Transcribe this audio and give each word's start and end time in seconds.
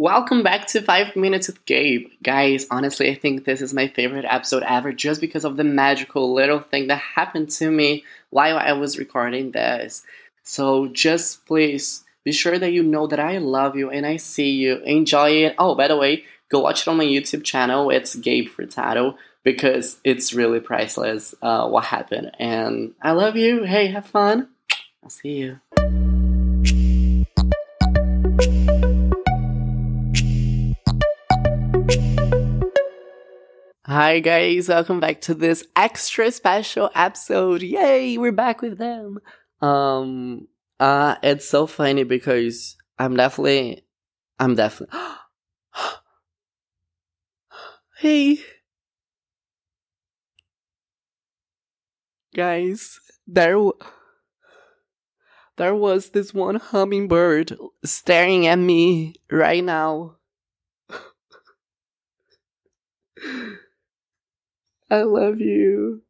Welcome 0.00 0.42
back 0.42 0.66
to 0.68 0.80
5 0.80 1.14
Minutes 1.14 1.48
with 1.48 1.62
Gabe. 1.66 2.08
Guys, 2.22 2.66
honestly, 2.70 3.10
I 3.10 3.14
think 3.14 3.44
this 3.44 3.60
is 3.60 3.74
my 3.74 3.86
favorite 3.86 4.24
episode 4.24 4.62
ever 4.62 4.94
just 4.94 5.20
because 5.20 5.44
of 5.44 5.58
the 5.58 5.62
magical 5.62 6.32
little 6.32 6.60
thing 6.60 6.86
that 6.86 6.96
happened 6.96 7.50
to 7.50 7.70
me 7.70 8.04
while 8.30 8.56
I 8.56 8.72
was 8.72 8.96
recording 8.96 9.50
this. 9.50 10.02
So 10.42 10.86
just 10.86 11.44
please 11.44 12.02
be 12.24 12.32
sure 12.32 12.58
that 12.58 12.72
you 12.72 12.82
know 12.82 13.08
that 13.08 13.20
I 13.20 13.36
love 13.36 13.76
you 13.76 13.90
and 13.90 14.06
I 14.06 14.16
see 14.16 14.52
you. 14.52 14.78
Enjoy 14.86 15.32
it. 15.44 15.54
Oh, 15.58 15.74
by 15.74 15.86
the 15.86 15.98
way, 15.98 16.24
go 16.48 16.60
watch 16.60 16.80
it 16.80 16.88
on 16.88 16.96
my 16.96 17.04
YouTube 17.04 17.44
channel. 17.44 17.90
It's 17.90 18.14
Gabe 18.14 18.48
Furtado 18.48 19.16
because 19.44 20.00
it's 20.02 20.32
really 20.32 20.60
priceless 20.60 21.34
uh, 21.42 21.68
what 21.68 21.84
happened. 21.84 22.30
And 22.38 22.94
I 23.02 23.10
love 23.10 23.36
you. 23.36 23.64
Hey, 23.64 23.88
have 23.88 24.06
fun. 24.06 24.48
I'll 25.02 25.10
see 25.10 25.32
you. 25.32 25.60
Hi 33.90 34.20
guys, 34.20 34.68
welcome 34.68 35.00
back 35.00 35.20
to 35.22 35.34
this 35.34 35.66
extra 35.74 36.30
special 36.30 36.90
episode. 36.94 37.60
Yay, 37.60 38.18
we're 38.18 38.30
back 38.30 38.62
with 38.62 38.78
them. 38.78 39.18
Um 39.60 40.46
uh 40.78 41.16
it's 41.24 41.48
so 41.48 41.66
funny 41.66 42.04
because 42.04 42.76
I'm 43.00 43.16
definitely 43.16 43.84
I'm 44.38 44.54
definitely 44.54 44.96
Hey 47.98 48.38
guys, 52.32 53.00
there 53.26 53.54
w- 53.54 53.72
there 55.56 55.74
was 55.74 56.10
this 56.10 56.32
one 56.32 56.60
hummingbird 56.60 57.58
staring 57.84 58.46
at 58.46 58.60
me 58.60 59.16
right 59.32 59.64
now. 59.64 60.14
I 64.90 65.02
love 65.02 65.40
you. 65.40 66.02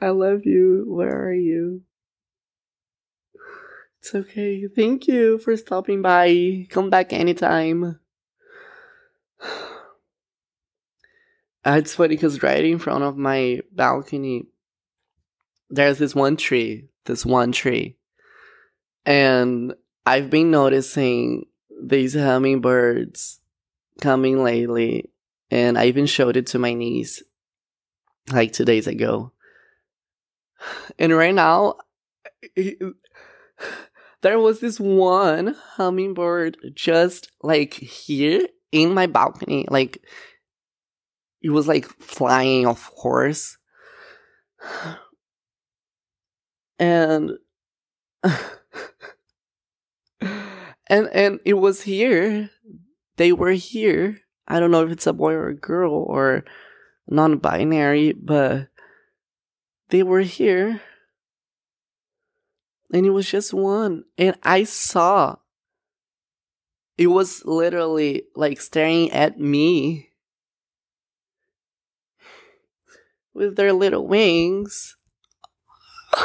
I 0.00 0.10
love 0.10 0.42
you. 0.44 0.84
Where 0.86 1.26
are 1.26 1.34
you? 1.34 1.82
It's 4.00 4.14
okay. 4.14 4.68
Thank 4.68 5.08
you 5.08 5.38
for 5.38 5.56
stopping 5.56 6.02
by. 6.02 6.68
Come 6.70 6.88
back 6.88 7.12
anytime. 7.12 7.98
it's 11.66 11.94
funny 11.96 12.14
because 12.14 12.40
right 12.44 12.64
in 12.64 12.78
front 12.78 13.02
of 13.02 13.16
my 13.16 13.60
balcony, 13.72 14.44
there's 15.68 15.98
this 15.98 16.14
one 16.14 16.36
tree. 16.36 16.90
This 17.06 17.26
one 17.26 17.50
tree. 17.50 17.96
And 19.04 19.74
I've 20.06 20.30
been 20.30 20.52
noticing 20.52 21.46
these 21.82 22.14
hummingbirds 22.14 23.40
coming 24.00 24.44
lately. 24.44 25.10
And 25.50 25.76
I 25.76 25.86
even 25.86 26.06
showed 26.06 26.36
it 26.36 26.46
to 26.48 26.60
my 26.60 26.74
niece 26.74 27.20
like 28.32 28.52
two 28.52 28.64
days 28.64 28.86
ago. 28.86 29.32
And 30.98 31.16
right 31.16 31.34
now, 31.34 31.76
eh, 32.56 32.72
eh, 32.80 32.90
there 34.22 34.38
was 34.38 34.60
this 34.60 34.80
one 34.80 35.54
hummingbird 35.76 36.56
just 36.74 37.30
like 37.42 37.74
here 37.74 38.48
in 38.72 38.94
my 38.94 39.06
balcony. 39.06 39.66
Like, 39.70 40.02
it 41.42 41.50
was 41.50 41.68
like 41.68 41.86
flying, 42.00 42.66
of 42.66 42.90
course. 42.94 43.56
And. 46.78 47.32
and 50.88 51.08
and 51.12 51.40
it 51.44 51.54
was 51.54 51.82
here 51.82 52.50
they 53.16 53.32
were 53.32 53.52
here 53.52 54.18
i 54.48 54.58
don't 54.58 54.70
know 54.70 54.84
if 54.84 54.90
it's 54.90 55.06
a 55.06 55.12
boy 55.12 55.32
or 55.32 55.48
a 55.48 55.54
girl 55.54 55.92
or 55.92 56.44
non 57.08 57.38
binary, 57.38 58.12
but 58.12 58.68
they 59.88 60.02
were 60.02 60.20
here. 60.20 60.80
And 62.92 63.04
it 63.04 63.10
was 63.10 63.30
just 63.30 63.52
one. 63.52 64.04
And 64.16 64.36
I 64.42 64.64
saw 64.64 65.36
it 66.96 67.06
was 67.08 67.44
literally 67.44 68.24
like 68.34 68.60
staring 68.60 69.10
at 69.12 69.38
me 69.38 70.10
with 73.34 73.56
their 73.56 73.72
little 73.72 74.06
wings. 74.06 74.96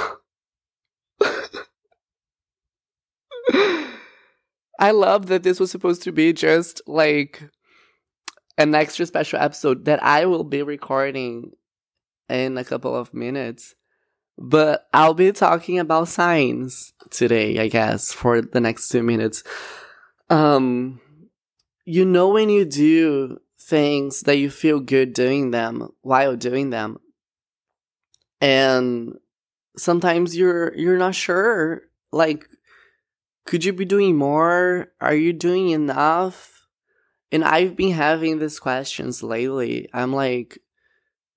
I 4.79 4.91
love 4.91 5.27
that 5.27 5.43
this 5.43 5.59
was 5.59 5.69
supposed 5.69 6.01
to 6.03 6.11
be 6.11 6.33
just 6.33 6.81
like 6.87 7.43
an 8.57 8.75
extra 8.75 9.05
special 9.05 9.39
episode 9.39 9.85
that 9.85 10.03
I 10.03 10.25
will 10.25 10.43
be 10.43 10.61
recording 10.61 11.51
in 12.29 12.57
a 12.57 12.63
couple 12.63 12.95
of 12.95 13.13
minutes. 13.13 13.75
But 14.37 14.87
I'll 14.93 15.13
be 15.13 15.31
talking 15.31 15.77
about 15.77 16.07
signs 16.07 16.93
today, 17.11 17.59
I 17.59 17.67
guess, 17.67 18.11
for 18.11 18.41
the 18.41 18.59
next 18.59 18.89
two 18.89 19.03
minutes. 19.03 19.43
Um, 20.29 20.99
you 21.85 22.05
know, 22.05 22.29
when 22.29 22.49
you 22.49 22.65
do 22.65 23.39
things 23.59 24.21
that 24.21 24.37
you 24.37 24.49
feel 24.49 24.79
good 24.79 25.13
doing 25.13 25.51
them 25.51 25.89
while 26.01 26.35
doing 26.35 26.71
them, 26.71 26.97
and 28.41 29.13
sometimes 29.77 30.35
you're 30.35 30.75
you're 30.75 30.97
not 30.97 31.15
sure, 31.15 31.83
like, 32.11 32.47
could 33.45 33.63
you 33.63 33.73
be 33.73 33.85
doing 33.85 34.15
more? 34.15 34.87
Are 34.99 35.15
you 35.15 35.31
doing 35.31 35.69
enough? 35.69 36.62
And 37.33 37.43
I've 37.43 37.75
been 37.75 37.93
having 37.93 38.37
these 38.37 38.59
questions 38.59 39.23
lately. 39.23 39.89
I'm 39.91 40.13
like, 40.13 40.59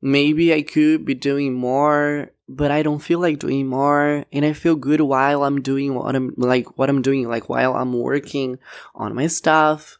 maybe 0.02 0.52
I 0.52 0.60
could 0.60 1.06
be 1.06 1.14
doing 1.14 1.54
more, 1.54 2.32
but 2.46 2.70
I 2.70 2.82
don't 2.82 2.98
feel 2.98 3.18
like 3.18 3.38
doing 3.38 3.66
more. 3.66 4.26
And 4.30 4.44
I 4.44 4.52
feel 4.52 4.76
good 4.76 5.00
while 5.00 5.42
I'm 5.42 5.62
doing 5.62 5.94
what 5.94 6.14
I'm 6.14 6.34
like, 6.36 6.76
what 6.76 6.90
I'm 6.90 7.00
doing, 7.00 7.26
like 7.26 7.48
while 7.48 7.74
I'm 7.74 7.94
working 7.94 8.58
on 8.94 9.14
my 9.14 9.26
stuff. 9.26 9.96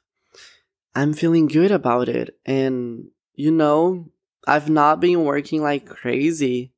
I'm 0.94 1.14
feeling 1.14 1.46
good 1.46 1.70
about 1.70 2.10
it. 2.10 2.38
And, 2.44 3.08
you 3.34 3.50
know, 3.50 4.10
I've 4.46 4.68
not 4.68 5.00
been 5.00 5.24
working 5.24 5.62
like 5.62 5.86
crazy, 5.86 6.72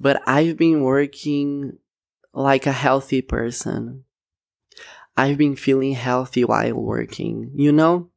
but 0.00 0.20
I've 0.26 0.56
been 0.56 0.82
working 0.82 1.78
like 2.34 2.66
a 2.66 2.72
healthy 2.72 3.22
person. 3.22 4.06
I've 5.16 5.38
been 5.38 5.56
feeling 5.56 5.92
healthy 5.92 6.44
while 6.44 6.74
working, 6.74 7.50
you 7.54 7.72
know? 7.72 8.10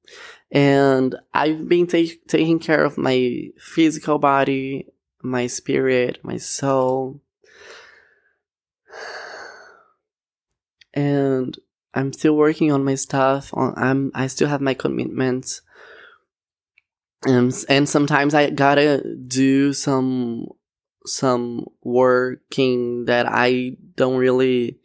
And 0.51 1.15
I've 1.33 1.67
been 1.67 1.87
ta- 1.87 2.15
taking 2.27 2.59
care 2.59 2.83
of 2.85 2.97
my 2.97 3.49
physical 3.57 4.19
body, 4.19 4.87
my 5.21 5.47
spirit, 5.47 6.19
my 6.23 6.37
soul. 6.37 7.21
And 10.93 11.57
I'm 11.93 12.13
still 12.13 12.35
working 12.35 12.71
on 12.71 12.83
my 12.83 12.95
stuff. 12.95 13.51
I'm 13.55 14.11
I 14.13 14.27
still 14.27 14.47
have 14.47 14.61
my 14.61 14.73
commitments. 14.73 15.61
And 17.25 17.53
sometimes 17.87 18.33
I 18.33 18.49
gotta 18.49 19.03
do 19.15 19.73
some 19.73 20.47
some 21.05 21.67
working 21.81 23.05
that 23.05 23.25
I 23.27 23.77
don't 23.95 24.17
really 24.17 24.79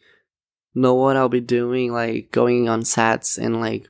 know 0.78 0.94
what 0.94 1.16
I'll 1.16 1.28
be 1.28 1.40
doing, 1.40 1.92
like 1.92 2.30
going 2.30 2.68
on 2.68 2.84
sets 2.84 3.36
and 3.36 3.60
like 3.60 3.88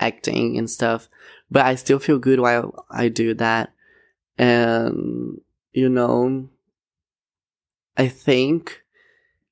acting 0.00 0.58
and 0.58 0.68
stuff. 0.68 1.08
But 1.50 1.64
I 1.64 1.76
still 1.76 1.98
feel 1.98 2.18
good 2.18 2.40
while 2.40 2.86
I 2.90 3.08
do 3.08 3.34
that. 3.34 3.72
And, 4.36 5.40
you 5.72 5.88
know, 5.88 6.48
I 7.96 8.08
think, 8.08 8.82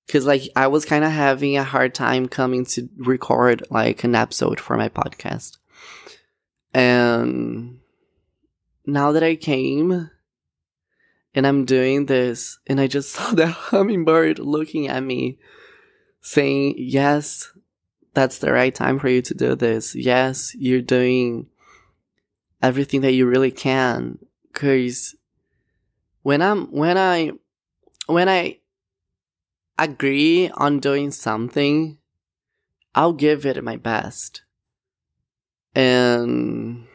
cause 0.09 0.27
like 0.27 0.43
I 0.55 0.67
was 0.67 0.85
kind 0.85 1.05
of 1.05 1.12
having 1.12 1.57
a 1.57 1.65
hard 1.65 1.95
time 1.95 2.29
coming 2.29 2.67
to 2.67 2.89
record 2.99 3.62
like 3.71 4.05
an 4.05 4.15
episode 4.15 4.61
for 4.61 4.77
my 4.77 4.89
podcast. 4.89 5.56
And 6.75 7.79
now 8.85 9.12
that 9.12 9.23
I 9.23 9.37
came 9.37 10.11
and 11.35 11.47
I'm 11.47 11.65
doing 11.65 12.06
this 12.06 12.59
and 12.67 12.81
I 12.81 12.88
just 12.88 13.11
saw 13.15 13.31
that 13.32 13.47
hummingbird 13.47 14.41
looking 14.41 14.88
at 14.88 15.03
me 15.03 15.38
saying, 16.25 16.75
yes, 16.79 17.53
that's 18.15 18.38
the 18.38 18.50
right 18.50 18.75
time 18.75 18.99
for 18.99 19.09
you 19.09 19.21
to 19.21 19.35
do 19.35 19.55
this. 19.55 19.94
Yes, 19.94 20.55
you're 20.55 20.81
doing 20.81 21.47
everything 22.62 23.03
that 23.03 23.12
you 23.12 23.26
really 23.26 23.50
can. 23.50 24.19
Cause 24.55 25.15
when 26.23 26.41
I'm, 26.41 26.73
when 26.73 26.97
I, 26.97 27.32
when 28.06 28.29
I 28.29 28.61
agree 29.79 30.49
on 30.50 30.81
doing 30.81 31.11
something, 31.11 31.99
I'll 32.94 33.12
give 33.12 33.44
it 33.44 33.62
my 33.62 33.76
best. 33.76 34.43
And, 35.75 36.87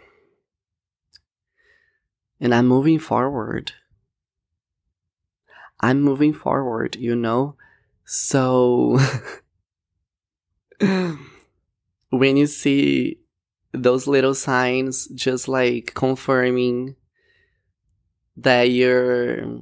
and 2.40 2.56
I'm 2.56 2.66
moving 2.66 2.98
forward. 2.98 3.74
I'm 5.82 6.02
moving 6.02 6.34
forward, 6.34 6.96
you 6.96 7.16
know? 7.16 7.56
So, 8.12 8.98
when 10.80 12.38
you 12.38 12.48
see 12.48 13.20
those 13.72 14.08
little 14.08 14.34
signs 14.34 15.06
just 15.10 15.48
like 15.48 15.94
confirming 15.94 16.96
that 18.38 18.72
you're 18.72 19.62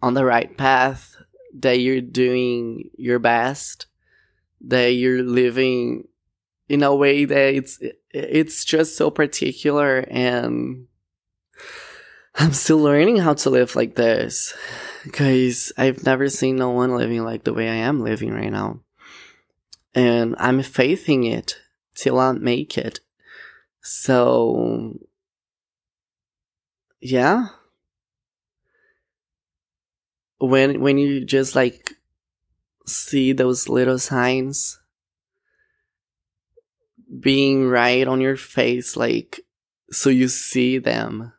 on 0.00 0.14
the 0.14 0.24
right 0.24 0.56
path, 0.56 1.16
that 1.58 1.80
you're 1.80 2.00
doing 2.00 2.88
your 2.96 3.18
best, 3.18 3.88
that 4.62 4.94
you're 4.94 5.22
living 5.22 6.08
in 6.70 6.82
a 6.82 6.96
way 6.96 7.26
that 7.26 7.54
it's 7.54 7.78
it's 8.08 8.64
just 8.64 8.96
so 8.96 9.10
particular 9.10 10.06
and 10.08 10.86
I'm 12.36 12.52
still 12.52 12.78
learning 12.78 13.18
how 13.18 13.34
to 13.34 13.50
live 13.50 13.76
like 13.76 13.94
this 13.94 14.54
because 15.04 15.72
I've 15.76 16.04
never 16.04 16.28
seen 16.28 16.56
no 16.56 16.70
one 16.70 16.96
living 16.96 17.22
like 17.22 17.44
the 17.44 17.54
way 17.54 17.68
I 17.68 17.74
am 17.74 18.02
living 18.02 18.32
right 18.32 18.50
now. 18.50 18.80
And 19.94 20.34
I'm 20.38 20.62
faithing 20.62 21.24
it 21.24 21.56
till 21.94 22.18
I 22.18 22.32
make 22.32 22.76
it. 22.76 22.98
So, 23.82 24.98
yeah. 27.00 27.48
When 30.38 30.80
when 30.80 30.98
you 30.98 31.24
just 31.24 31.54
like 31.54 31.92
see 32.86 33.32
those 33.32 33.68
little 33.68 33.98
signs 33.98 34.80
being 37.20 37.68
right 37.68 38.08
on 38.08 38.20
your 38.20 38.36
face, 38.36 38.96
like 38.96 39.40
so 39.90 40.10
you 40.10 40.28
see 40.28 40.78
them, 40.78 41.33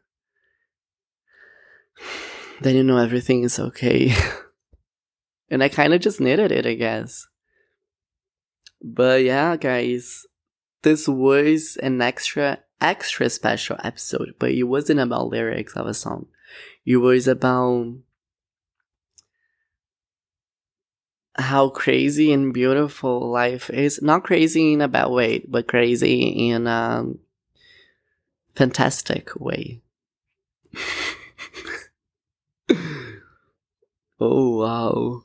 then 2.62 2.76
you 2.76 2.84
know 2.84 2.98
everything 2.98 3.44
is 3.44 3.60
okay. 3.60 4.14
and 5.50 5.64
I 5.64 5.70
kind 5.70 5.94
of 5.94 6.02
just 6.02 6.22
needed 6.22 6.52
it, 6.52 6.66
I 6.66 6.74
guess. 6.74 7.28
But 8.82 9.24
yeah, 9.24 9.56
guys, 9.58 10.26
this 10.84 11.08
was 11.08 11.78
an 11.82 12.02
extra, 12.02 12.60
extra 12.80 13.30
special 13.30 13.78
episode, 13.84 14.36
but 14.40 14.52
it 14.52 14.64
wasn't 14.64 15.00
about 15.00 15.30
lyrics 15.30 15.76
of 15.76 15.88
a 15.88 15.94
song. 15.94 16.28
It 16.86 16.98
was 16.98 17.28
about 17.28 17.96
how 21.38 21.70
crazy 21.70 22.32
and 22.32 22.54
beautiful 22.54 23.30
life 23.30 23.70
is. 23.70 24.02
Not 24.02 24.24
crazy 24.24 24.74
in 24.74 24.82
a 24.82 24.88
bad 24.88 25.10
way, 25.10 25.40
but 25.48 25.68
crazy 25.68 26.50
in 26.50 26.68
a 26.68 27.06
fantastic 28.56 29.36
way. 29.36 29.82
oh, 34.20 34.58
wow. 34.60 35.24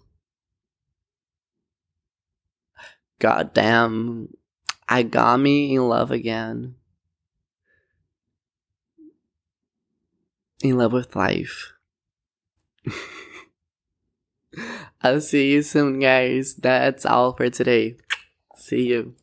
God 3.19 3.53
damn. 3.55 4.29
I 4.89 5.03
got 5.05 5.39
me 5.39 5.75
in 5.75 5.89
love 5.89 6.11
again. 6.11 6.75
In 10.63 10.79
love 10.79 10.93
with 10.93 11.15
life. 11.15 11.73
I'll 15.03 15.21
see 15.21 15.53
you 15.53 15.63
soon, 15.63 16.01
guys. 16.01 16.55
That's 16.55 17.07
all 17.07 17.33
for 17.35 17.49
today. 17.51 17.97
See 18.57 18.89
you. 18.89 19.15